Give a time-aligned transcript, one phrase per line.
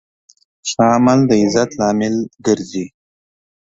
[0.69, 2.15] ښه عمل د عزت لامل
[2.45, 2.85] ګرځي.